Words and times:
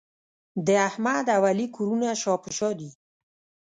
د 0.65 0.67
احمد 0.89 1.25
او 1.35 1.41
علي 1.49 1.67
کورونه 1.75 2.07
شا 2.21 2.33
په 2.43 2.49
شا 2.57 2.69
دي. 2.79 2.89